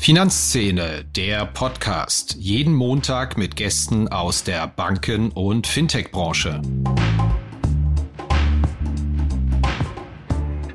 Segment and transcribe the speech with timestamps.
[0.00, 2.34] Finanzszene, der Podcast.
[2.38, 6.62] Jeden Montag mit Gästen aus der Banken- und Fintech-Branche.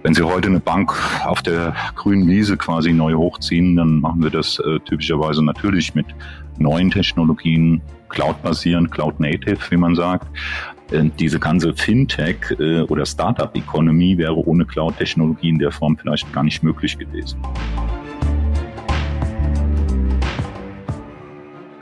[0.03, 0.93] Wenn Sie heute eine Bank
[1.25, 6.05] auf der grünen Wiese quasi neu hochziehen, dann machen wir das äh, typischerweise natürlich mit
[6.59, 10.27] neuen Technologien, Cloud-basierend, Cloud-Native, wie man sagt.
[10.91, 16.43] Äh, diese ganze Fintech äh, oder Startup-Economy wäre ohne Cloud-Technologie in der Form vielleicht gar
[16.43, 17.39] nicht möglich gewesen.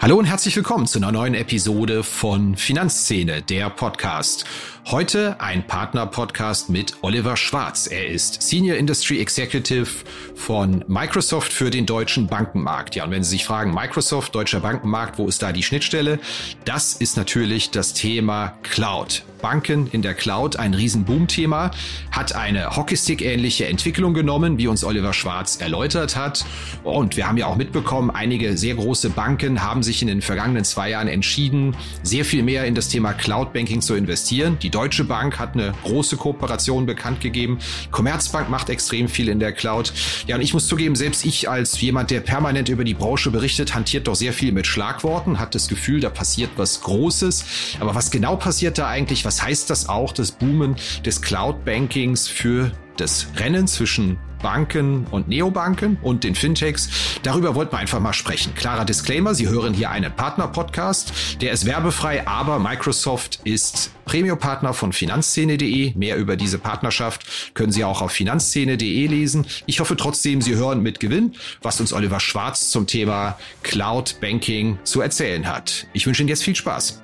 [0.04, 4.44] Hallo und herzlich willkommen zu einer neuen Episode von Finanzszene, der Podcast.
[4.88, 7.88] Heute ein Partner-Podcast mit Oliver Schwarz.
[7.88, 9.88] Er ist Senior Industry Executive
[10.36, 12.96] von Microsoft für den deutschen Bankenmarkt.
[12.96, 16.20] Ja, und wenn Sie sich fragen, Microsoft, deutscher Bankenmarkt, wo ist da die Schnittstelle?
[16.66, 19.24] Das ist natürlich das Thema Cloud.
[19.44, 21.72] Banken in der Cloud ein Riesenboom-Thema,
[22.12, 26.46] hat eine Hockeystick-ähnliche Entwicklung genommen, wie uns Oliver Schwarz erläutert hat.
[26.84, 30.64] Und wir haben ja auch mitbekommen, einige sehr große Banken haben sich in den vergangenen
[30.64, 34.58] zwei Jahren entschieden, sehr viel mehr in das Thema Cloud-Banking zu investieren.
[34.62, 37.60] Die Deutsche Bank hat eine große Kooperation bekannt gegeben.
[37.92, 39.94] Commerzbank macht extrem viel in der Cloud.
[40.28, 43.76] Ja, und ich muss zugeben, selbst ich als jemand, der permanent über die Branche berichtet,
[43.76, 47.46] hantiert doch sehr viel mit Schlagworten, hat das Gefühl, da passiert was Großes.
[47.80, 49.26] Aber was genau passiert da eigentlich?
[49.26, 55.98] Was heißt das auch, das Boomen des Cloud-Bankings für das Rennen zwischen Banken und Neobanken
[56.04, 57.18] und den Fintechs.
[57.24, 58.54] Darüber wollten wir einfach mal sprechen.
[58.54, 61.42] Klarer Disclaimer, Sie hören hier einen Partner-Podcast.
[61.42, 65.96] Der ist werbefrei, aber Microsoft ist Premium-Partner von finanzszene.de.
[65.96, 69.48] Mehr über diese Partnerschaft können Sie auch auf finanzszene.de lesen.
[69.66, 71.34] Ich hoffe trotzdem, Sie hören mit Gewinn,
[71.64, 75.88] was uns Oliver Schwarz zum Thema Cloud Banking zu erzählen hat.
[75.94, 77.02] Ich wünsche Ihnen jetzt viel Spaß.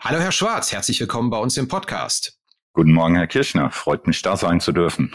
[0.00, 2.38] Hallo Herr Schwarz, herzlich willkommen bei uns im Podcast.
[2.74, 3.70] Guten Morgen, Herr Kirchner.
[3.70, 5.14] Freut mich, da sein zu dürfen.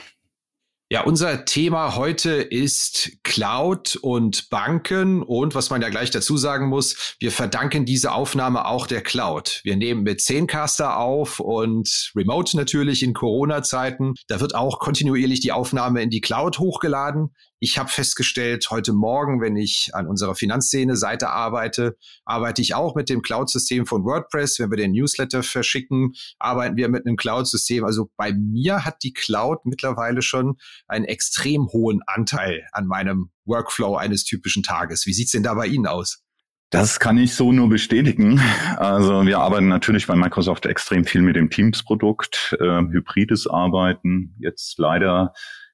[0.92, 6.68] Ja, unser Thema heute ist Cloud und Banken und was man ja gleich dazu sagen
[6.68, 9.62] muss, wir verdanken diese Aufnahme auch der Cloud.
[9.64, 14.16] Wir nehmen mit Zencaster auf und Remote natürlich in Corona-Zeiten.
[14.28, 17.30] Da wird auch kontinuierlich die Aufnahme in die Cloud hochgeladen.
[17.64, 21.95] Ich habe festgestellt, heute Morgen, wenn ich an unserer Finanzszene-Seite arbeite,
[22.26, 24.58] arbeite ich auch mit dem Cloud-System von WordPress.
[24.58, 27.86] Wenn wir den Newsletter verschicken, arbeiten wir mit einem Cloud-System.
[27.86, 30.55] Also bei mir hat die Cloud mittlerweile schon
[30.88, 35.05] einen extrem hohen Anteil an meinem Workflow eines typischen Tages.
[35.05, 36.23] Wie sieht's denn da bei Ihnen aus?
[36.72, 38.42] Das kann ich so nur bestätigen.
[38.78, 44.36] Also wir arbeiten natürlich bei Microsoft extrem viel mit dem Teams-Produkt, äh, hybrides Arbeiten.
[44.39, 45.33] Jetzt leider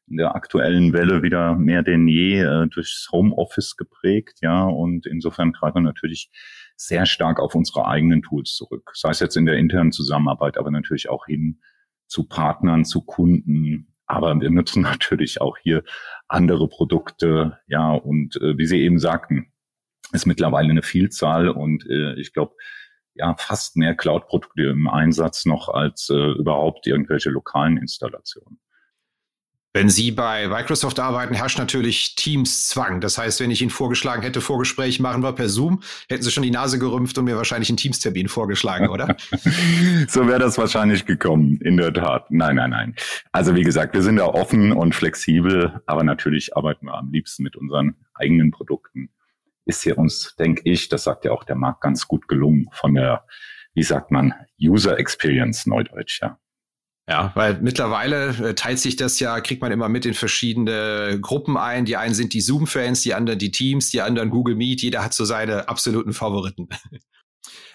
[0.10, 5.52] in der aktuellen Welle wieder mehr denn je äh, durchs Homeoffice geprägt, ja, und insofern
[5.52, 6.30] greifen wir natürlich
[6.76, 8.92] sehr stark auf unsere eigenen Tools zurück.
[8.94, 11.60] Sei es jetzt in der internen Zusammenarbeit, aber natürlich auch hin
[12.08, 13.94] zu Partnern, zu Kunden.
[14.06, 15.84] Aber wir nutzen natürlich auch hier
[16.28, 19.52] andere Produkte, ja, und äh, wie Sie eben sagten,
[20.14, 22.56] ist mittlerweile eine Vielzahl und äh, ich glaube,
[23.16, 28.60] ja, fast mehr Cloud-Produkte im Einsatz noch als äh, überhaupt irgendwelche lokalen Installationen.
[29.74, 33.00] Wenn Sie bei Microsoft arbeiten, herrscht natürlich Teams-Zwang.
[33.00, 36.44] Das heißt, wenn ich Ihnen vorgeschlagen hätte, Vorgespräch machen wir per Zoom, hätten Sie schon
[36.44, 39.16] die Nase gerümpft und mir wahrscheinlich einen Teams-Termin vorgeschlagen, oder?
[40.08, 42.32] so wäre das wahrscheinlich gekommen, in der Tat.
[42.32, 42.96] Nein, nein, nein.
[43.32, 47.44] Also wie gesagt, wir sind da offen und flexibel, aber natürlich arbeiten wir am liebsten
[47.44, 49.10] mit unseren eigenen Produkten.
[49.66, 52.96] Ist hier uns, denke ich, das sagt ja auch der Markt, ganz gut gelungen von
[52.96, 53.26] der,
[53.76, 56.40] wie sagt man, User Experience Neudeutsch, ja.
[57.10, 61.56] Ja, weil mittlerweile äh, teilt sich das ja, kriegt man immer mit in verschiedene Gruppen
[61.56, 61.86] ein.
[61.86, 64.82] Die einen sind die Zoom-Fans, die anderen die Teams, die anderen Google Meet.
[64.82, 66.68] Jeder hat so seine absoluten Favoriten.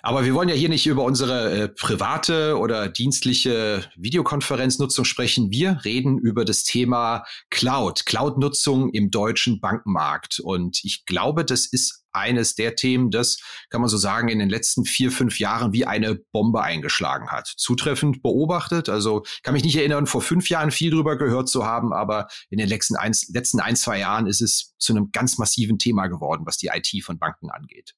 [0.03, 5.51] Aber wir wollen ja hier nicht über unsere äh, private oder dienstliche Videokonferenznutzung sprechen.
[5.51, 10.41] Wir reden über das Thema Cloud, Cloud-Nutzung im deutschen Bankenmarkt.
[10.41, 13.39] Und ich glaube, das ist eines der Themen, das
[13.71, 17.53] kann man so sagen, in den letzten vier, fünf Jahren wie eine Bombe eingeschlagen hat.
[17.57, 18.89] Zutreffend beobachtet.
[18.89, 22.59] Also kann mich nicht erinnern, vor fünf Jahren viel drüber gehört zu haben, aber in
[22.59, 26.43] den letzten ein, letzten ein zwei Jahren ist es zu einem ganz massiven Thema geworden,
[26.45, 27.95] was die IT von Banken angeht.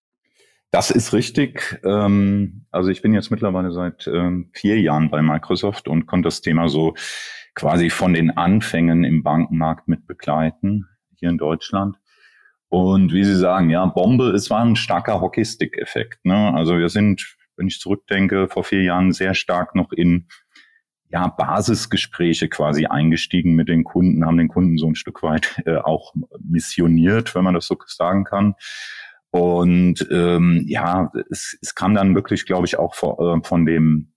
[0.74, 1.80] Das ist richtig.
[1.84, 6.40] Ähm, also ich bin jetzt mittlerweile seit ähm, vier Jahren bei Microsoft und konnte das
[6.40, 6.94] Thema so
[7.54, 11.94] quasi von den Anfängen im Bankenmarkt mit begleiten hier in Deutschland.
[12.70, 16.24] Und wie Sie sagen, ja, Bombe, es war ein starker Hockeystick-Effekt.
[16.24, 16.52] Ne?
[16.52, 20.26] Also wir sind, wenn ich zurückdenke, vor vier Jahren sehr stark noch in
[21.08, 25.76] ja, Basisgespräche quasi eingestiegen mit den Kunden, haben den Kunden so ein Stück weit äh,
[25.76, 28.56] auch missioniert, wenn man das so sagen kann.
[29.34, 34.12] Und ähm, ja, es, es kam dann wirklich, glaube ich, auch vor, äh, von dem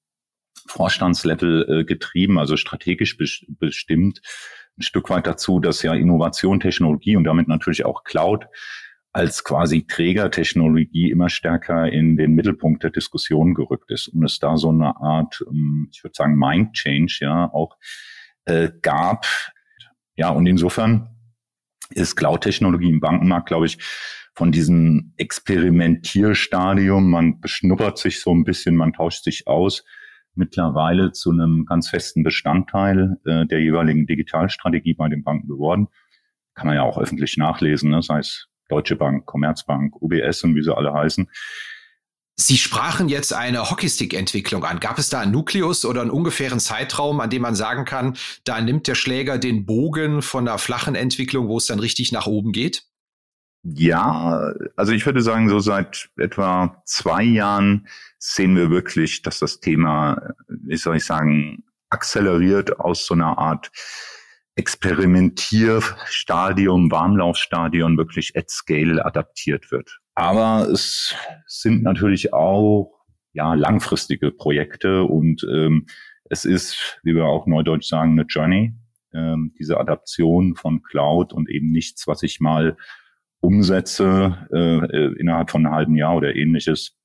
[0.67, 4.21] Vorstandslevel äh, getrieben, also strategisch bestimmt,
[4.77, 8.45] ein Stück weit dazu, dass ja Innovation, Technologie und damit natürlich auch Cloud
[9.11, 14.55] als quasi Trägertechnologie immer stärker in den Mittelpunkt der Diskussion gerückt ist und es da
[14.55, 17.75] so eine Art, ähm, ich würde sagen, Mind Change ja auch
[18.45, 19.25] äh, gab.
[20.15, 21.09] Ja, und insofern
[21.89, 23.79] ist Cloud-Technologie im Bankenmarkt, glaube ich,
[24.37, 29.83] von diesem Experimentierstadium, man beschnuppert sich so ein bisschen, man tauscht sich aus,
[30.35, 35.87] mittlerweile zu einem ganz festen Bestandteil äh, der jeweiligen Digitalstrategie bei den Banken geworden.
[36.53, 38.03] Kann man ja auch öffentlich nachlesen, ne?
[38.03, 41.27] sei es Deutsche Bank, Commerzbank, UBS und wie sie alle heißen.
[42.35, 44.79] Sie sprachen jetzt eine Hockeystick-Entwicklung an.
[44.79, 48.61] Gab es da einen Nukleus oder einen ungefähren Zeitraum, an dem man sagen kann, da
[48.61, 52.51] nimmt der Schläger den Bogen von einer flachen Entwicklung, wo es dann richtig nach oben
[52.51, 52.83] geht?
[53.63, 57.87] Ja, also ich würde sagen, so seit etwa zwei Jahren
[58.17, 63.69] sehen wir wirklich, dass das Thema, wie soll ich sagen, akzeleriert aus so einer Art
[64.55, 69.99] Experimentierstadium, Warmlaufstadion wirklich at scale adaptiert wird.
[70.15, 71.13] Aber es
[71.45, 72.91] sind natürlich auch
[73.33, 75.85] ja langfristige Projekte und ähm,
[76.29, 78.73] es ist, wie wir auch neudeutsch sagen, eine Journey.
[79.13, 82.77] Ähm, diese Adaption von Cloud und eben nichts, was ich mal
[83.39, 86.95] umsetze äh, äh, innerhalb von einem halben Jahr oder ähnliches.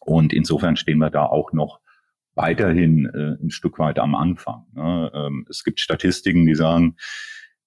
[0.00, 1.80] Und insofern stehen wir da auch noch
[2.34, 4.66] weiterhin äh, ein Stück weit am Anfang.
[4.72, 5.10] Ne?
[5.14, 6.96] Ähm, es gibt Statistiken, die sagen,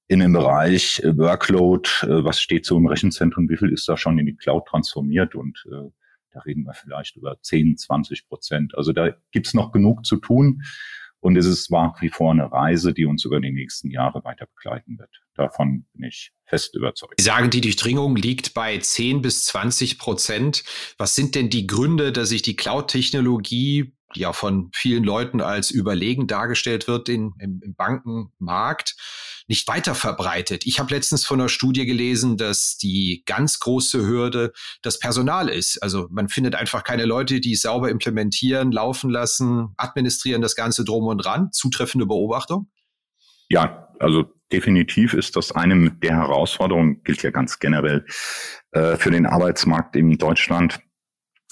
[0.08, 3.98] in dem Bereich äh, Workload, äh, was steht so im Rechenzentrum, wie viel ist da
[3.98, 5.90] schon in die Cloud transformiert und äh,
[6.32, 8.78] da reden wir vielleicht über 10, 20 Prozent.
[8.78, 10.62] Also da gibt's noch genug zu tun.
[11.20, 14.46] Und es ist nach wie vor eine Reise, die uns über die nächsten Jahre weiter
[14.56, 15.10] begleiten wird.
[15.36, 17.16] Davon bin ich fest überzeugt.
[17.18, 20.64] Sie sagen, die Durchdringung liegt bei 10 bis 20 Prozent.
[20.98, 25.72] Was sind denn die Gründe, dass sich die Cloud-Technologie die ja von vielen Leuten als
[25.72, 28.96] überlegen dargestellt wird in, im, im Bankenmarkt,
[29.48, 30.66] nicht weiter verbreitet.
[30.66, 34.52] Ich habe letztens von einer Studie gelesen, dass die ganz große Hürde
[34.82, 35.82] das Personal ist.
[35.82, 40.84] Also man findet einfach keine Leute, die es sauber implementieren, laufen lassen, administrieren das Ganze
[40.84, 41.52] drum und dran.
[41.52, 42.70] Zutreffende Beobachtung?
[43.50, 48.06] Ja, also definitiv ist das eine der Herausforderungen, gilt ja ganz generell
[48.72, 50.80] äh, für den Arbeitsmarkt in Deutschland.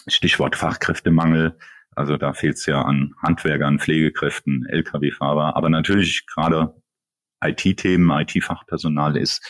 [0.07, 1.57] Stichwort Fachkräftemangel
[1.95, 6.75] also da fehlt es ja an Handwerkern, Pflegekräften, Lkw-Fahrer, aber natürlich gerade
[7.41, 9.41] IT-Themen, IT-Fachpersonal ist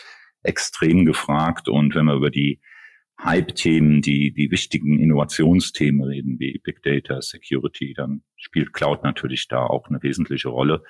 [0.42, 1.68] extrem gefragt.
[1.68, 2.60] Und wenn wir über die
[3.22, 9.64] Hype-Themen, die, die wichtigen Innovationsthemen reden, wie Big Data, Security, dann spielt Cloud natürlich da
[9.64, 10.82] auch eine wesentliche Rolle.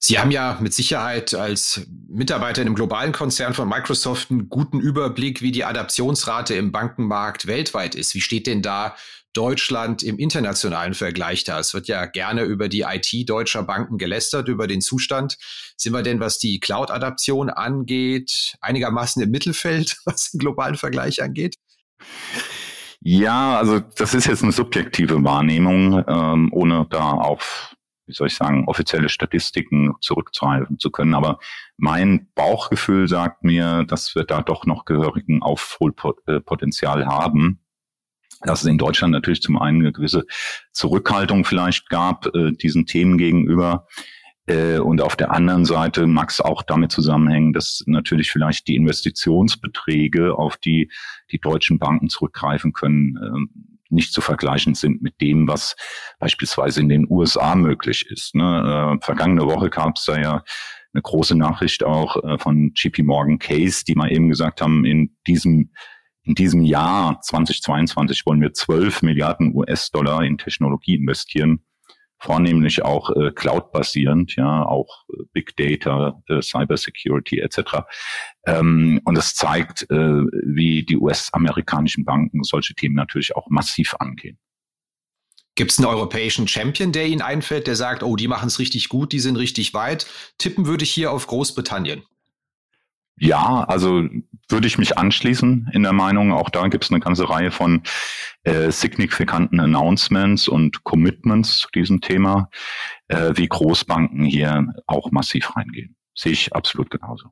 [0.00, 4.80] Sie haben ja mit Sicherheit als Mitarbeiter in einem globalen Konzern von Microsoft einen guten
[4.80, 8.14] Überblick, wie die Adaptionsrate im Bankenmarkt weltweit ist.
[8.14, 8.94] Wie steht denn da
[9.38, 11.60] Deutschland im internationalen Vergleich da?
[11.60, 15.36] Es wird ja gerne über die IT deutscher Banken gelästert, über den Zustand.
[15.76, 21.54] Sind wir denn, was die Cloud-Adaption angeht, einigermaßen im Mittelfeld, was den globalen Vergleich angeht?
[23.00, 27.76] Ja, also das ist jetzt eine subjektive Wahrnehmung, ähm, ohne da auf
[28.06, 31.14] wie soll ich sagen, offizielle Statistiken zurückzuhalten zu können.
[31.14, 31.38] Aber
[31.76, 37.60] mein Bauchgefühl sagt mir, dass wir da doch noch gehörigen Aufholpotenzial haben.
[38.42, 40.24] Dass es in Deutschland natürlich zum einen eine gewisse
[40.72, 43.86] Zurückhaltung vielleicht gab, äh, diesen Themen gegenüber.
[44.46, 48.76] Äh, und auf der anderen Seite mag es auch damit zusammenhängen, dass natürlich vielleicht die
[48.76, 50.90] Investitionsbeträge, auf die
[51.30, 55.76] die deutschen Banken zurückgreifen können, ähm, nicht zu vergleichen sind mit dem, was
[56.18, 58.34] beispielsweise in den USA möglich ist.
[58.34, 58.98] Ne?
[59.00, 60.44] Äh, vergangene Woche gab es da ja
[60.92, 65.16] eine große Nachricht auch äh, von JP Morgan Case, die mal eben gesagt haben, in
[65.26, 65.70] diesem
[66.28, 71.64] in diesem Jahr 2022 wollen wir 12 Milliarden US-Dollar in Technologie investieren
[72.20, 77.84] vornehmlich auch äh, Cloud-basierend, ja, auch äh, Big Data, äh, Cybersecurity etc.
[78.46, 84.38] Ähm, und das zeigt, äh, wie die US-amerikanischen Banken solche Themen natürlich auch massiv angehen.
[85.54, 88.88] Gibt es einen europäischen Champion, der Ihnen einfällt, der sagt, oh, die machen es richtig
[88.88, 90.06] gut, die sind richtig weit?
[90.38, 92.02] Tippen würde ich hier auf Großbritannien.
[93.20, 94.04] Ja, also
[94.48, 96.32] würde ich mich anschließen in der Meinung.
[96.32, 97.82] Auch da gibt es eine ganze Reihe von
[98.44, 102.48] äh, signifikanten Announcements und Commitments zu diesem Thema,
[103.08, 105.96] äh, wie Großbanken hier auch massiv reingehen.
[106.14, 107.30] Sehe ich absolut genauso.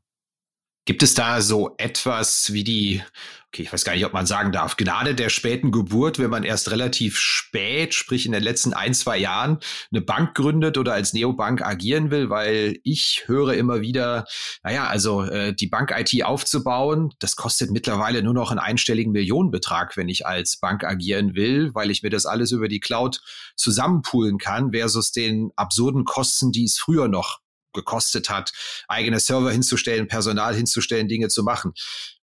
[0.86, 3.02] Gibt es da so etwas wie die,
[3.48, 6.44] okay, ich weiß gar nicht, ob man sagen darf, Gnade der späten Geburt, wenn man
[6.44, 9.58] erst relativ spät, sprich in den letzten ein, zwei Jahren,
[9.90, 12.30] eine Bank gründet oder als Neobank agieren will?
[12.30, 14.26] Weil ich höre immer wieder,
[14.62, 20.08] naja, also äh, die Bank-IT aufzubauen, das kostet mittlerweile nur noch einen einstelligen Millionenbetrag, wenn
[20.08, 23.20] ich als Bank agieren will, weil ich mir das alles über die Cloud
[23.56, 27.40] zusammenpoolen kann, versus den absurden Kosten, die es früher noch
[27.76, 28.52] gekostet hat,
[28.88, 31.72] eigene Server hinzustellen, Personal hinzustellen, Dinge zu machen.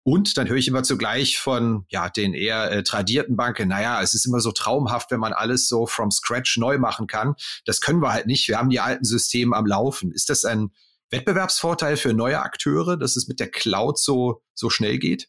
[0.02, 4.14] Und dann höre ich immer zugleich von ja den eher äh, tradierten Banken, naja, es
[4.14, 7.34] ist immer so traumhaft, wenn man alles so from scratch neu machen kann.
[7.66, 8.48] Das können wir halt nicht.
[8.48, 10.10] Wir haben die alten Systeme am Laufen.
[10.12, 10.70] Ist das ein
[11.10, 15.28] Wettbewerbsvorteil für neue Akteure, dass es mit der Cloud so, so schnell geht?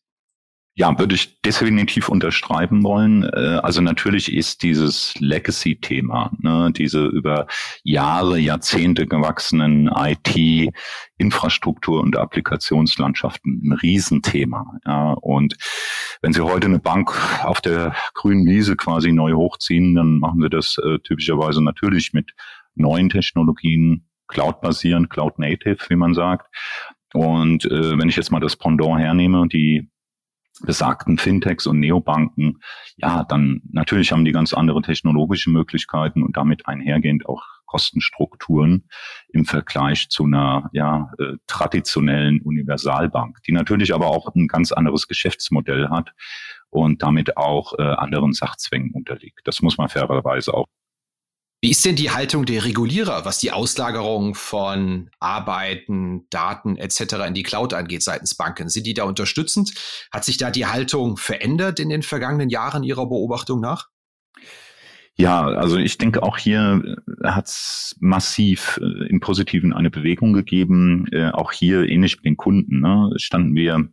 [0.74, 3.24] Ja, würde ich definitiv unterschreiben wollen.
[3.24, 7.48] Äh, also natürlich ist dieses Legacy-Thema, ne, diese über
[7.84, 14.80] Jahre, Jahrzehnte gewachsenen IT-Infrastruktur und Applikationslandschaften ein Riesenthema.
[14.86, 15.58] Ja, und
[16.22, 17.12] wenn Sie heute eine Bank
[17.44, 22.32] auf der grünen Wiese quasi neu hochziehen, dann machen wir das äh, typischerweise natürlich mit
[22.75, 26.48] neuen Technologien, Cloud-basierend, Cloud-native, wie man sagt.
[27.13, 29.91] Und äh, wenn ich jetzt mal das Pendant hernehme, die
[30.65, 32.60] besagten Fintechs und Neobanken,
[32.98, 38.89] ja, dann natürlich haben die ganz andere technologische Möglichkeiten und damit einhergehend auch Kostenstrukturen
[39.30, 45.08] im Vergleich zu einer ja, äh, traditionellen Universalbank, die natürlich aber auch ein ganz anderes
[45.08, 46.12] Geschäftsmodell hat
[46.70, 49.41] und damit auch äh, anderen Sachzwängen unterliegt.
[49.46, 50.68] Das muss man fairerweise auch
[51.62, 57.27] wie ist denn die Haltung der Regulierer, was die Auslagerung von Arbeiten, Daten etc.
[57.27, 58.68] in die Cloud angeht seitens Banken?
[58.68, 59.74] Sind die da unterstützend?
[60.12, 63.89] Hat sich da die Haltung verändert in den vergangenen Jahren Ihrer Beobachtung nach?
[65.15, 66.82] Ja, also ich denke auch hier
[67.24, 71.06] äh, hat es massiv äh, im Positiven eine Bewegung gegeben.
[71.12, 73.88] Äh, auch hier ähnlich mit den Kunden ne, standen wir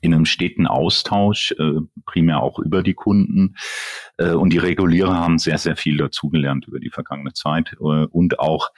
[0.00, 3.56] in einem steten Austausch, äh, primär auch über die Kunden.
[4.18, 8.38] Äh, und die Regulierer haben sehr, sehr viel dazugelernt über die vergangene Zeit äh, und
[8.38, 8.70] auch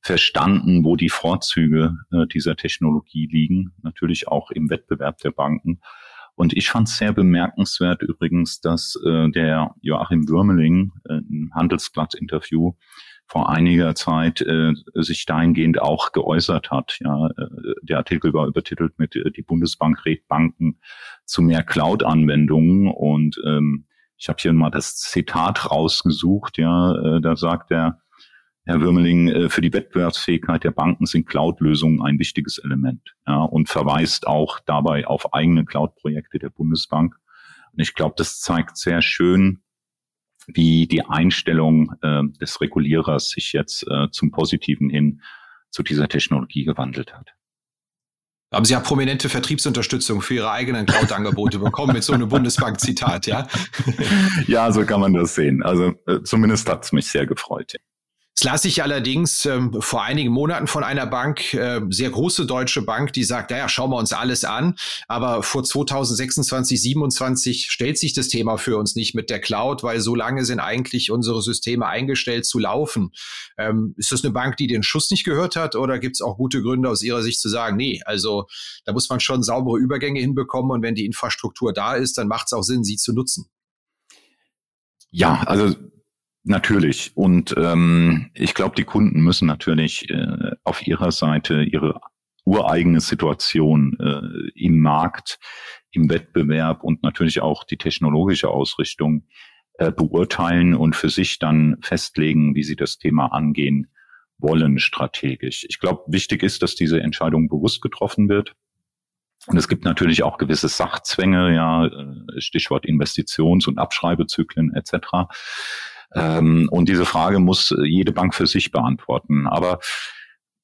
[0.00, 5.80] verstanden, wo die Vorzüge äh, dieser Technologie liegen, natürlich auch im Wettbewerb der Banken.
[6.34, 12.72] Und ich fand es sehr bemerkenswert übrigens, dass äh, der Joachim Würmeling äh, im Handelsblatt-Interview
[13.26, 16.98] vor einiger Zeit äh, sich dahingehend auch geäußert hat.
[17.00, 20.78] Ja, äh, der Artikel war übertitelt mit äh, die Bundesbank rät Banken
[21.24, 23.86] zu mehr Cloud-Anwendungen und ähm,
[24.18, 26.58] ich habe hier mal das Zitat rausgesucht.
[26.58, 28.02] Ja, äh, da sagt der
[28.64, 33.68] Herr Würmeling, äh, für die Wettbewerbsfähigkeit der Banken sind Cloud-Lösungen ein wichtiges Element ja, und
[33.68, 37.16] verweist auch dabei auf eigene Cloud-Projekte der Bundesbank.
[37.72, 39.62] Und ich glaube, das zeigt sehr schön,
[40.46, 45.20] wie die Einstellung äh, des Regulierers sich jetzt äh, zum Positiven hin
[45.70, 47.34] zu dieser Technologie gewandelt hat.
[48.52, 53.48] Haben Sie ja prominente Vertriebsunterstützung für Ihre eigenen Cloud-Angebote bekommen mit so einem Bundesbank-Zitat, ja?
[54.46, 55.62] ja, so kann man das sehen.
[55.62, 57.76] Also äh, zumindest hat es mich sehr gefreut.
[58.32, 58.42] Ja.
[58.42, 62.80] Es las ich allerdings ähm, vor einigen Monaten von einer Bank, äh, sehr große deutsche
[62.80, 68.14] Bank, die sagt, naja, schauen wir uns alles an, aber vor 2026, 27 stellt sich
[68.14, 71.86] das Thema für uns nicht mit der Cloud, weil so lange sind eigentlich unsere Systeme
[71.86, 73.12] eingestellt zu laufen.
[73.58, 76.38] Ähm, ist das eine Bank, die den Schuss nicht gehört hat oder gibt es auch
[76.38, 78.46] gute Gründe aus Ihrer Sicht zu sagen, nee, also
[78.86, 82.46] da muss man schon saubere Übergänge hinbekommen und wenn die Infrastruktur da ist, dann macht
[82.46, 83.50] es auch Sinn, sie zu nutzen.
[85.10, 85.76] Ja, also
[86.44, 87.12] Natürlich.
[87.14, 92.00] Und ähm, ich glaube, die Kunden müssen natürlich äh, auf ihrer Seite ihre
[92.44, 95.38] ureigene Situation äh, im Markt,
[95.92, 99.28] im Wettbewerb und natürlich auch die technologische Ausrichtung
[99.74, 103.92] äh, beurteilen und für sich dann festlegen, wie sie das Thema angehen
[104.38, 105.64] wollen strategisch.
[105.68, 108.54] Ich glaube, wichtig ist, dass diese Entscheidung bewusst getroffen wird.
[109.46, 115.28] Und es gibt natürlich auch gewisse Sachzwänge, ja, äh, Stichwort Investitions- und Abschreibezyklen etc.
[116.14, 119.46] Ähm, und diese Frage muss jede Bank für sich beantworten.
[119.46, 119.80] Aber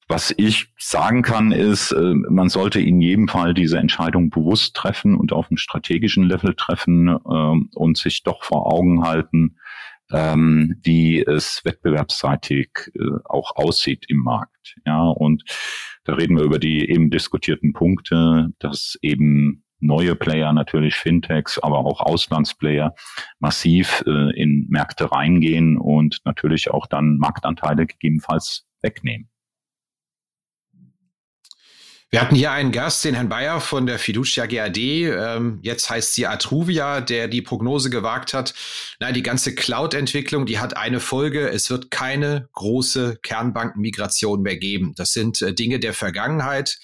[0.09, 5.15] was ich sagen kann, ist, äh, man sollte in jedem Fall diese Entscheidung bewusst treffen
[5.15, 9.59] und auf einem strategischen Level treffen äh, und sich doch vor Augen halten,
[10.11, 14.77] ähm, wie es wettbewerbsseitig äh, auch aussieht im Markt.
[14.87, 15.45] Ja, und
[16.05, 21.79] da reden wir über die eben diskutierten Punkte, dass eben neue Player, natürlich Fintechs, aber
[21.79, 22.95] auch Auslandsplayer
[23.39, 29.29] massiv äh, in Märkte reingehen und natürlich auch dann Marktanteile gegebenenfalls wegnehmen.
[32.11, 34.79] Wir hatten hier einen Gast, den Herrn Bayer von der Fiducia GAD.
[34.79, 38.55] Ähm, jetzt heißt sie Atruvia, der die Prognose gewagt hat.
[38.99, 41.51] Na, die ganze Cloud-Entwicklung, die hat eine Folge.
[41.51, 44.95] Es wird keine große Kernbankenmigration mehr geben.
[44.97, 46.79] Das sind äh, Dinge der Vergangenheit.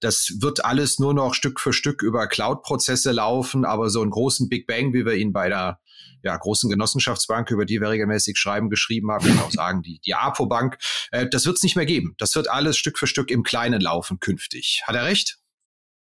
[0.00, 4.48] Das wird alles nur noch Stück für Stück über Cloud-Prozesse laufen, aber so einen großen
[4.48, 5.78] Big Bang, wie wir ihn bei der
[6.22, 10.14] ja, großen Genossenschaftsbank, über die wir regelmäßig schreiben, geschrieben haben, kann auch sagen, die, die
[10.14, 10.78] APO-Bank,
[11.10, 12.14] äh, das wird es nicht mehr geben.
[12.18, 14.82] Das wird alles Stück für Stück im Kleinen laufen künftig.
[14.86, 15.38] Hat er recht?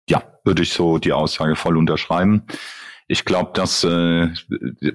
[0.09, 2.45] Ja, würde ich so die Aussage voll unterschreiben.
[3.07, 4.29] Ich glaube, das äh,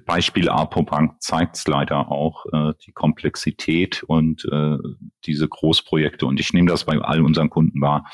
[0.04, 4.78] Beispiel Apobank zeigt es leider auch, äh, die Komplexität und äh,
[5.26, 6.26] diese Großprojekte.
[6.26, 8.10] Und ich nehme das bei all unseren Kunden wahr,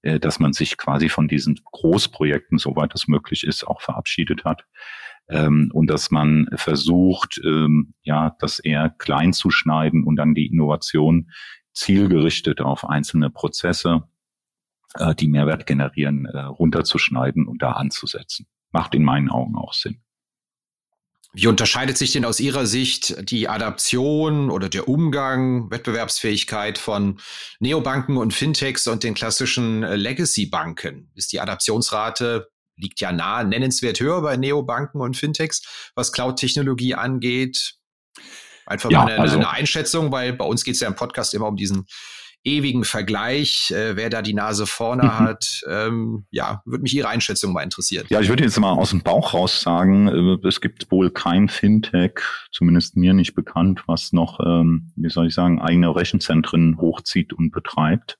[0.00, 4.64] äh, dass man sich quasi von diesen Großprojekten, soweit es möglich ist, auch verabschiedet hat.
[5.28, 10.46] Ähm, und dass man versucht, ähm, ja, das eher klein zu schneiden und dann die
[10.46, 11.30] Innovation
[11.72, 14.04] zielgerichtet auf einzelne Prozesse,
[14.98, 20.00] äh, die Mehrwert generieren, äh, runterzuschneiden und da anzusetzen macht in meinen Augen auch Sinn.
[21.32, 27.18] Wie unterscheidet sich denn aus Ihrer Sicht die Adaption oder der Umgang, Wettbewerbsfähigkeit von
[27.58, 31.10] Neobanken und Fintechs und den klassischen äh, Legacy-Banken?
[31.14, 37.74] Ist die Adaptionsrate liegt ja nah, nennenswert höher bei Neobanken und Fintechs, was Cloud-Technologie angeht?
[38.66, 41.34] Einfach ja, mal eine, also, eine Einschätzung, weil bei uns geht es ja im Podcast
[41.34, 41.86] immer um diesen
[42.44, 45.18] ewigen Vergleich, äh, wer da die Nase vorne mhm.
[45.18, 45.62] hat.
[45.68, 48.06] Ähm, ja, würde mich Ihre Einschätzung mal interessieren.
[48.10, 51.48] Ja, ich würde jetzt mal aus dem Bauch raus sagen, äh, es gibt wohl kein
[51.48, 52.20] Fintech,
[52.52, 57.50] zumindest mir nicht bekannt, was noch, ähm, wie soll ich sagen, eigene Rechenzentren hochzieht und
[57.50, 58.18] betreibt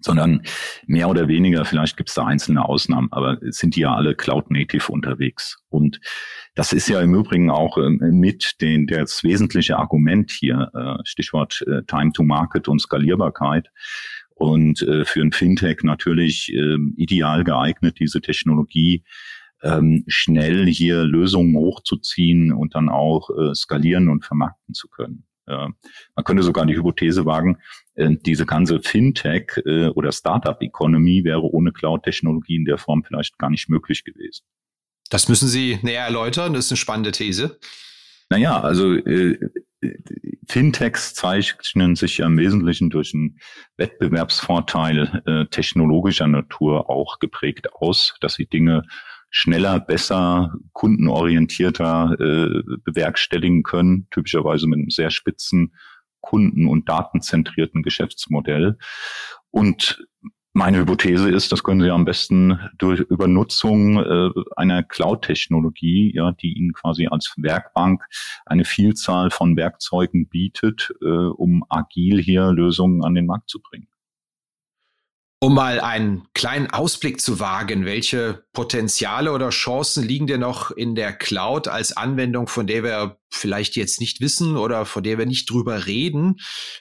[0.00, 0.42] sondern
[0.86, 4.90] mehr oder weniger, vielleicht gibt es da einzelne Ausnahmen, aber sind die ja alle Cloud-Native
[4.90, 5.58] unterwegs.
[5.68, 6.00] Und
[6.54, 11.64] das ist ja im Übrigen auch äh, mit den, das wesentliche Argument hier, äh, Stichwort
[11.66, 13.68] äh, Time to Market und Skalierbarkeit.
[14.34, 19.04] Und äh, für ein Fintech natürlich äh, ideal geeignet, diese Technologie
[19.62, 25.26] ähm, schnell hier Lösungen hochzuziehen und dann auch skalieren und vermarkten zu können.
[25.46, 27.58] Man könnte sogar die Hypothese wagen,
[28.08, 33.68] diese ganze Fintech äh, oder Startup-Economy wäre ohne Cloud-Technologie in der Form vielleicht gar nicht
[33.68, 34.44] möglich gewesen.
[35.10, 36.54] Das müssen Sie näher erläutern.
[36.54, 37.58] Das ist eine spannende These.
[38.30, 39.38] Naja, also äh,
[40.46, 43.38] Fintechs zeichnen sich ja im Wesentlichen durch einen
[43.76, 48.84] Wettbewerbsvorteil äh, technologischer Natur auch geprägt aus, dass sie Dinge
[49.30, 55.74] schneller, besser, kundenorientierter äh, bewerkstelligen können, typischerweise mit einem sehr spitzen
[56.20, 58.78] kunden- und datenzentrierten Geschäftsmodell.
[59.50, 60.06] Und
[60.52, 66.54] meine Hypothese ist, das können Sie am besten durch Übernutzung äh, einer Cloud-Technologie, ja, die
[66.54, 68.04] Ihnen quasi als Werkbank
[68.46, 73.86] eine Vielzahl von Werkzeugen bietet, äh, um agil hier Lösungen an den Markt zu bringen.
[75.42, 80.94] Um mal einen kleinen Ausblick zu wagen, welche Potenziale oder Chancen liegen denn noch in
[80.94, 85.24] der Cloud als Anwendung, von der wir vielleicht jetzt nicht wissen oder von der wir
[85.24, 86.34] nicht drüber reden?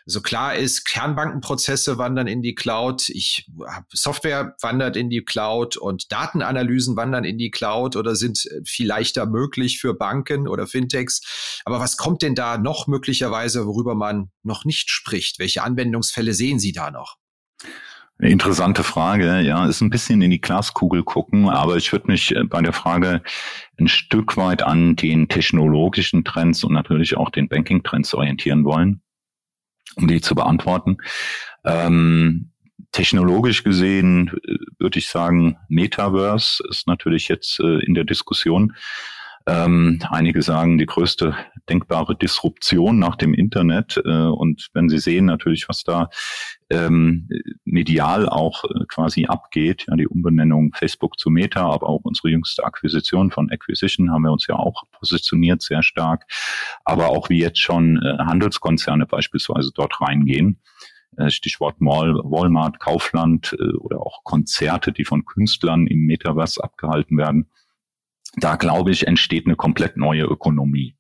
[0.06, 3.50] So also klar ist, Kernbankenprozesse wandern in die Cloud, ich
[3.94, 9.26] Software wandert in die Cloud und Datenanalysen wandern in die Cloud oder sind viel leichter
[9.26, 11.62] möglich für Banken oder Fintechs.
[11.64, 15.40] Aber was kommt denn da noch möglicherweise, worüber man noch nicht spricht?
[15.40, 17.16] Welche Anwendungsfälle sehen Sie da noch?
[18.22, 22.44] Interessante Frage, ja, ist ein bisschen in die Glaskugel gucken, aber ich würde mich äh,
[22.44, 23.22] bei der Frage
[23.80, 29.02] ein Stück weit an den technologischen Trends und natürlich auch den Banking-Trends orientieren wollen,
[29.96, 30.98] um die zu beantworten.
[31.64, 32.52] Ähm,
[32.92, 38.76] technologisch gesehen äh, würde ich sagen, Metaverse ist natürlich jetzt äh, in der Diskussion.
[39.50, 41.36] Ähm, einige sagen, die größte
[41.68, 44.00] denkbare Disruption nach dem Internet.
[44.06, 46.12] Äh, und wenn Sie sehen natürlich, was da
[46.70, 47.28] ähm,
[47.66, 52.64] medial auch äh, quasi abgeht, ja, die Umbenennung Facebook zu Meta, aber auch unsere jüngste
[52.64, 56.26] Akquisition von Acquisition haben wir uns ja auch positioniert sehr stark.
[56.86, 60.60] Aber auch wie jetzt schon äh, Handelskonzerne beispielsweise dort reingehen.
[61.18, 67.18] Äh, Stichwort Mall, Walmart, Kaufland äh, oder auch Konzerte, die von Künstlern im Metaverse abgehalten
[67.18, 67.48] werden
[68.36, 70.96] da glaube ich, entsteht eine komplett neue Ökonomie.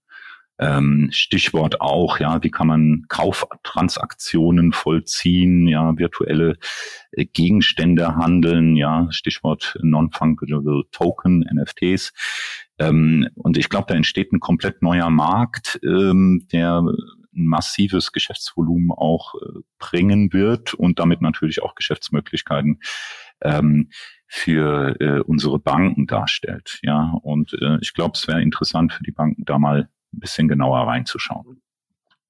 [0.61, 6.57] Ähm, Stichwort auch, ja, wie kann man Kauftransaktionen vollziehen, ja, virtuelle
[7.11, 12.11] äh, Gegenstände handeln, ja, Stichwort Non-Fungible Token, NFTs.
[12.77, 18.91] Ähm, und ich glaube, da entsteht ein komplett neuer Markt, ähm, der ein massives Geschäftsvolumen
[18.91, 22.81] auch äh, bringen wird und damit natürlich auch Geschäftsmöglichkeiten
[23.41, 23.89] ähm,
[24.31, 26.79] für äh, unsere Banken darstellt.
[26.83, 30.47] Ja, und äh, ich glaube, es wäre interessant für die Banken, da mal ein bisschen
[30.47, 31.61] genauer reinzuschauen.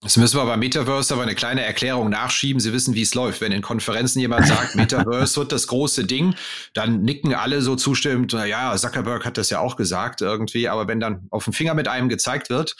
[0.01, 2.61] Jetzt müssen wir bei Metaverse aber eine kleine Erklärung nachschieben.
[2.61, 3.41] Sie wissen, wie es läuft.
[3.41, 6.35] Wenn in Konferenzen jemand sagt, Metaverse wird das große Ding,
[6.73, 10.69] dann nicken alle so zustimmend, na ja, Zuckerberg hat das ja auch gesagt irgendwie.
[10.69, 12.77] Aber wenn dann auf dem Finger mit einem gezeigt wird,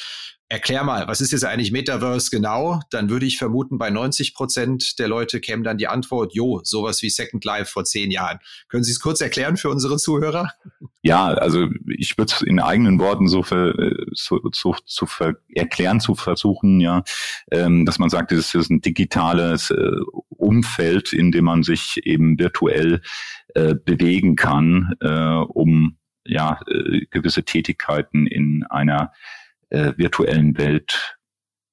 [0.52, 2.80] Erklär mal, was ist jetzt eigentlich Metaverse genau?
[2.90, 7.04] Dann würde ich vermuten, bei 90 Prozent der Leute käme dann die Antwort, jo, sowas
[7.04, 8.40] wie Second Life vor zehn Jahren.
[8.68, 10.50] Können Sie es kurz erklären für unsere Zuhörer?
[11.04, 16.00] Ja, also ich würde es in eigenen Worten so, für, so, so zu ver erklären,
[16.00, 17.04] zu versuchen, ja,
[17.52, 19.92] ähm, dass man sagt, es ist ein digitales äh,
[20.30, 23.02] Umfeld, in dem man sich eben virtuell
[23.54, 29.12] äh, bewegen kann, äh, um ja äh, gewisse Tätigkeiten in einer
[29.70, 31.18] äh, virtuellen Welt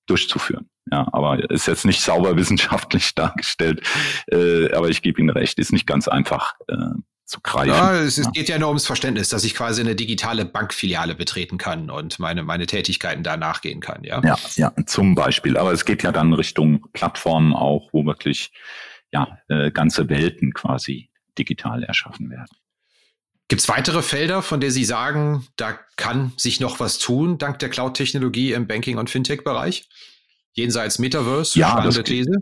[0.07, 0.69] durchzuführen.
[0.91, 3.83] Ja, aber ist jetzt nicht sauber wissenschaftlich dargestellt.
[4.31, 6.77] Äh, aber ich gebe Ihnen recht, ist nicht ganz einfach äh,
[7.25, 7.71] zu greifen.
[7.71, 11.59] Ja, es, es geht ja nur ums Verständnis, dass ich quasi eine digitale Bankfiliale betreten
[11.59, 14.23] kann und meine, meine Tätigkeiten da nachgehen kann, ja.
[14.23, 15.57] Ja, ja, zum Beispiel.
[15.57, 18.53] Aber es geht ja dann Richtung Plattformen auch, wo wirklich
[19.13, 22.57] ja, äh, ganze Welten quasi digital erschaffen werden.
[23.49, 27.61] Gibt es weitere Felder, von der Sie sagen, da kann sich noch was tun, dank
[27.61, 29.89] der Cloud-Technologie im Banking- und Fintech-Bereich?
[30.55, 32.33] Jenseits Metaverse, ja, spannende These?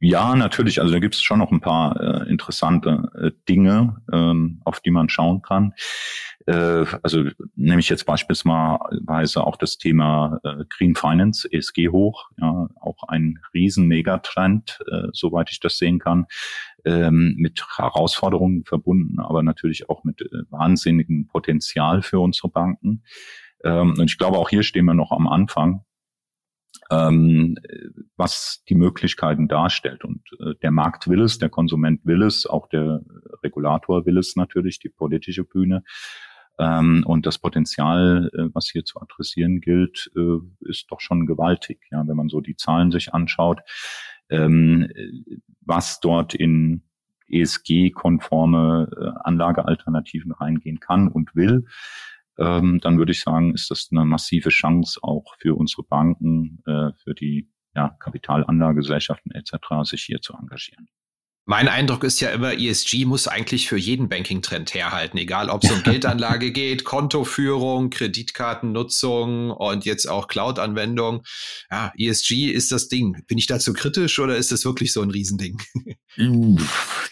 [0.00, 0.80] Ja, natürlich.
[0.80, 4.90] Also da gibt es schon noch ein paar äh, interessante äh, Dinge, ähm, auf die
[4.90, 5.74] man schauen kann.
[6.48, 7.24] Äh, also
[7.56, 13.38] nehme ich jetzt beispielsweise auch das Thema äh, Green Finance, ESG hoch, ja, auch ein
[13.52, 16.26] riesen Megatrend, äh, soweit ich das sehen kann,
[16.86, 23.02] ähm, mit Herausforderungen verbunden, aber natürlich auch mit äh, wahnsinnigem Potenzial für unsere Banken.
[23.62, 25.84] Ähm, und ich glaube, auch hier stehen wir noch am Anfang
[26.90, 27.56] ähm,
[28.16, 30.04] was die Möglichkeiten darstellt.
[30.04, 33.02] Und äh, der Markt will es, der Konsument will es, auch der
[33.42, 35.82] Regulator will es natürlich, die politische Bühne.
[36.58, 41.80] Ähm, und das Potenzial, äh, was hier zu adressieren gilt, äh, ist doch schon gewaltig.
[41.90, 43.60] Ja, wenn man so die Zahlen sich anschaut,
[44.30, 44.88] ähm,
[45.60, 46.82] was dort in
[47.28, 51.66] ESG-konforme äh, Anlagealternativen reingehen kann und will,
[52.38, 56.90] ähm, dann würde ich sagen, ist das eine massive Chance auch für unsere Banken, äh,
[57.02, 60.88] für die ja, Kapitalanlagegesellschaften etc., sich hier zu engagieren.
[61.50, 65.70] Mein Eindruck ist ja immer, ESG muss eigentlich für jeden Banking-Trend herhalten, egal ob es
[65.70, 71.22] um Geldanlage geht, Kontoführung, Kreditkartennutzung und jetzt auch Cloud-Anwendung.
[71.70, 73.24] Ja, ESG ist das Ding.
[73.28, 75.56] Bin ich dazu kritisch oder ist das wirklich so ein Riesending?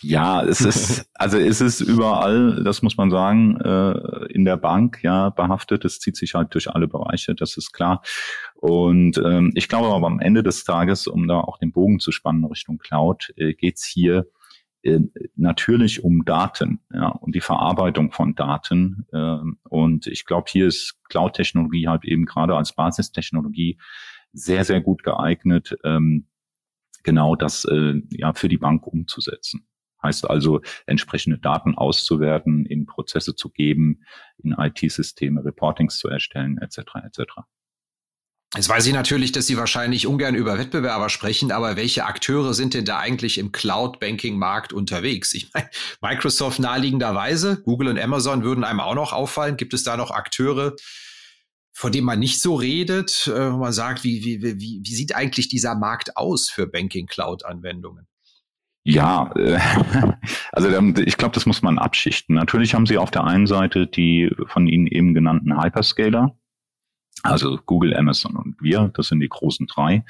[0.03, 4.99] Ja, es ist, also es ist überall, das muss man sagen, äh, in der Bank,
[5.03, 5.87] ja, behaftet.
[5.87, 8.03] Es zieht sich halt durch alle Bereiche, das ist klar.
[8.61, 12.11] Und ähm, ich glaube aber am Ende des Tages, um da auch den Bogen zu
[12.11, 14.27] spannen Richtung Cloud, äh, geht's hier
[14.83, 15.01] äh,
[15.37, 19.07] natürlich um Daten ja, und die Verarbeitung von Daten.
[19.13, 19.39] Äh,
[19.69, 23.79] und ich glaube, hier ist Cloud-Technologie halt eben gerade als Basistechnologie
[24.33, 26.29] sehr, sehr gut geeignet, ähm,
[27.03, 29.67] genau das äh, ja für die Bank umzusetzen.
[30.03, 34.03] Heißt also, entsprechende Daten auszuwerten, in Prozesse zu geben,
[34.39, 36.79] in IT-Systeme Reportings zu erstellen, etc.
[37.05, 37.23] etc.
[38.55, 42.75] Jetzt weiß ich natürlich, dass Sie wahrscheinlich ungern über Wettbewerber sprechen, aber welche Akteure sind
[42.75, 45.35] denn da eigentlich im Cloud-Banking-Markt unterwegs?
[45.35, 45.69] Ich meine,
[46.01, 49.57] Microsoft naheliegenderweise, Google und Amazon würden einem auch noch auffallen.
[49.57, 50.75] Gibt es da noch Akteure,
[51.73, 55.15] von denen man nicht so redet, äh, wo man sagt, wie, wie, wie, wie sieht
[55.15, 58.07] eigentlich dieser Markt aus für Banking-Cloud-Anwendungen?
[58.85, 59.59] Ja, äh,
[60.53, 62.37] also ich glaube, das muss man abschichten.
[62.37, 66.39] Natürlich haben Sie auf der einen Seite die von Ihnen eben genannten Hyperscaler,
[67.23, 70.05] also Google, Amazon und wir, das sind die großen drei.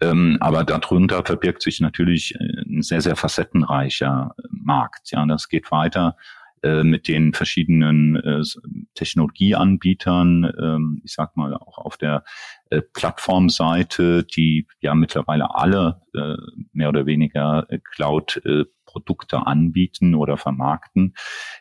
[0.00, 5.10] Ähm, aber darunter verbirgt sich natürlich äh, ein sehr, sehr facettenreicher Markt.
[5.10, 6.16] Ja, das geht weiter
[6.62, 8.42] äh, mit den verschiedenen äh,
[8.94, 12.24] Technologieanbietern, ähm, ich sag mal auch auf der
[12.70, 16.36] äh, Plattformseite, die ja mittlerweile alle äh,
[16.72, 21.14] mehr oder weniger äh, Cloud äh, Produkte anbieten oder vermarkten,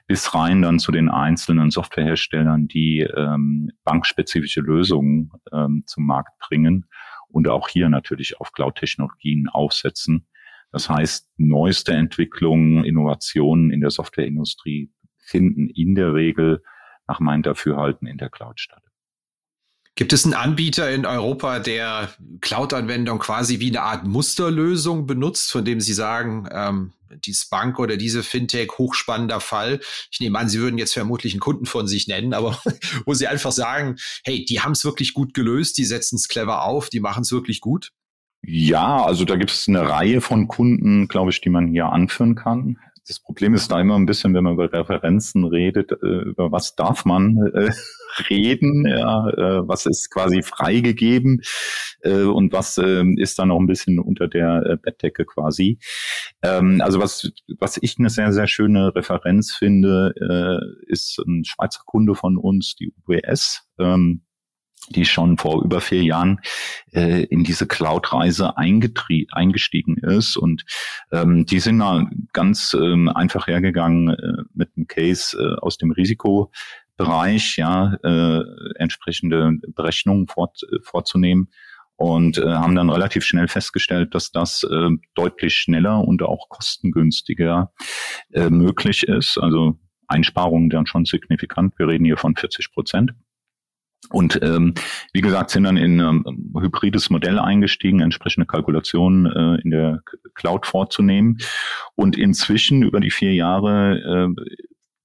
[0.08, 6.86] bis rein dann zu den einzelnen Softwareherstellern, die ähm, bankspezifische Lösungen ähm, zum Markt bringen
[7.28, 10.26] und auch hier natürlich auf Cloud-Technologien aufsetzen.
[10.78, 16.62] Das heißt, neueste Entwicklungen, Innovationen in der Softwareindustrie finden in der Regel
[17.08, 18.84] nach meinem Dafürhalten in der Cloud statt.
[19.96, 25.66] Gibt es einen Anbieter in Europa, der Cloud-Anwendung quasi wie eine Art Musterlösung benutzt, von
[25.66, 26.94] dem Sie sagen, ähm,
[27.26, 29.80] dieses Bank oder diese Fintech, hochspannender Fall.
[30.12, 32.62] Ich nehme an, Sie würden jetzt vermutlich einen Kunden von sich nennen, aber
[33.08, 36.66] wo Sie einfach sagen, hey, die haben es wirklich gut gelöst, die setzen es clever
[36.66, 37.94] auf, die machen es wirklich gut?
[38.50, 42.36] Ja, also da gibt es eine Reihe von Kunden, glaube ich, die man hier anführen
[42.36, 42.78] kann.
[43.06, 46.74] Das Problem ist da immer ein bisschen, wenn man über Referenzen redet, äh, über was
[46.76, 47.72] darf man äh,
[48.30, 51.42] reden, ja, äh, was ist quasi freigegeben
[52.04, 55.80] und was ist dann noch ein bisschen unter der Bettdecke quasi.
[56.44, 60.14] Ähm, also was, was ich eine sehr, sehr schöne Referenz finde,
[60.88, 63.68] ist ein Schweizer Kunde von uns, die UBS.
[63.80, 64.27] Ähm,
[64.90, 66.40] die schon vor über vier Jahren
[66.94, 70.38] äh, in diese Cloud-Reise eingestiegen ist.
[70.38, 70.66] Und
[71.12, 75.92] ähm, die sind da ganz ähm, einfach hergegangen äh, mit einem Case äh, aus dem
[75.92, 78.42] Risikobereich, ja, äh,
[78.76, 81.50] entsprechende Berechnungen fort, äh, vorzunehmen
[81.98, 87.74] und äh, haben dann relativ schnell festgestellt, dass das äh, deutlich schneller und auch kostengünstiger
[88.32, 89.38] äh, möglich ist.
[89.40, 91.78] Also Einsparungen dann schon signifikant.
[91.78, 93.14] Wir reden hier von 40 Prozent.
[94.10, 94.74] Und ähm,
[95.14, 100.02] wie gesagt, sind dann in ein ähm, hybrides Modell eingestiegen, entsprechende Kalkulationen äh, in der
[100.36, 101.38] Cloud vorzunehmen.
[101.96, 104.58] Und inzwischen über die vier Jahre äh,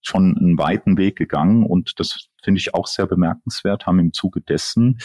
[0.02, 4.40] schon einen weiten Weg gegangen und das finde ich auch sehr bemerkenswert, haben im Zuge
[4.40, 4.98] dessen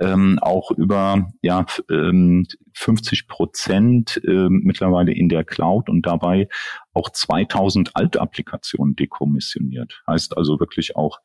[0.00, 6.48] ähm, auch über ja, ähm, 50 Prozent äh, mittlerweile in der Cloud und dabei
[6.92, 10.02] auch 2000 Altapplikationen dekommissioniert.
[10.06, 11.20] Heißt also wirklich auch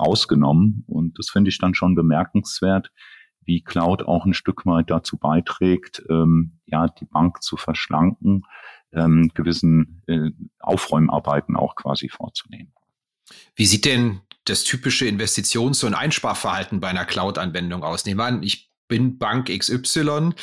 [0.00, 2.90] rausgenommen und das finde ich dann schon bemerkenswert,
[3.46, 8.44] wie Cloud auch ein Stück weit dazu beiträgt, ähm, ja, die Bank zu verschlanken,
[8.92, 10.30] ähm, gewissen äh,
[10.60, 12.72] Aufräumarbeiten auch quasi vorzunehmen.
[13.54, 18.04] Wie sieht denn das typische Investitions- und Einsparverhalten bei einer Cloud-Anwendung aus?
[18.04, 20.34] Nehmen wir an, ich bin Bank XY,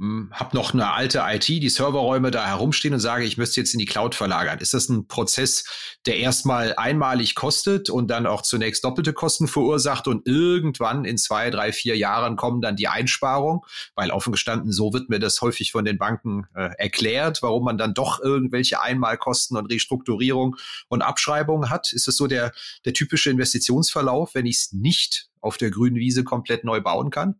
[0.00, 3.74] hm, habe noch eine alte IT, die Serverräume da herumstehen und sage, ich müsste jetzt
[3.74, 4.58] in die Cloud verlagern.
[4.58, 5.64] Ist das ein Prozess,
[6.04, 11.48] der erstmal einmalig kostet und dann auch zunächst doppelte Kosten verursacht und irgendwann in zwei,
[11.48, 13.60] drei, vier Jahren kommen dann die Einsparungen?
[13.94, 17.78] Weil offen gestanden, so wird mir das häufig von den Banken äh, erklärt, warum man
[17.78, 20.56] dann doch irgendwelche Einmalkosten und Restrukturierung
[20.88, 21.92] und Abschreibungen hat.
[21.92, 22.52] Ist das so der,
[22.84, 27.36] der typische Investitionsverlauf, wenn ich es nicht auf der grünen Wiese komplett neu bauen kann?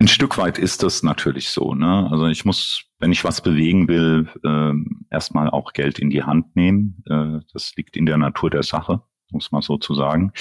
[0.00, 1.74] Ein Stück weit ist das natürlich so.
[1.74, 2.08] Ne?
[2.10, 4.72] Also ich muss, wenn ich was bewegen will, äh,
[5.12, 7.02] erstmal auch Geld in die Hand nehmen.
[7.06, 10.32] Äh, das liegt in der Natur der Sache, muss man so zu sagen.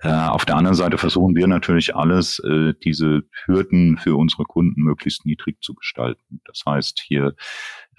[0.00, 4.82] Äh, auf der anderen Seite versuchen wir natürlich alles, äh, diese Hürden für unsere Kunden
[4.82, 6.40] möglichst niedrig zu gestalten.
[6.44, 7.34] Das heißt, hier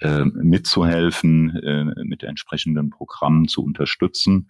[0.00, 4.48] äh, mitzuhelfen, äh, mit entsprechenden Programmen zu unterstützen.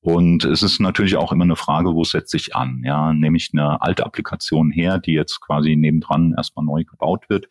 [0.00, 2.82] Und es ist natürlich auch immer eine Frage, wo setze ich an?
[2.84, 7.48] Ja, nehme ich eine alte Applikation her, die jetzt quasi nebendran erstmal neu gebaut wird,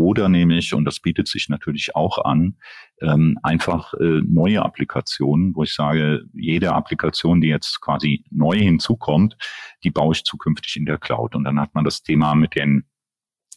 [0.00, 2.56] oder nehme ich, und das bietet sich natürlich auch an,
[3.00, 9.36] ähm, einfach äh, neue Applikationen, wo ich sage, jede Applikation, die jetzt quasi neu hinzukommt,
[9.84, 11.34] die baue ich zukünftig in der Cloud.
[11.34, 12.84] Und dann hat man das Thema mit den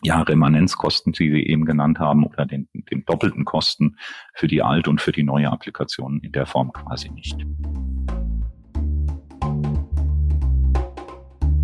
[0.02, 3.98] ja, Remanenzkosten, die Sie eben genannt haben, oder den, den doppelten Kosten
[4.36, 7.38] für die alte und für die neue Applikation in der Form quasi nicht.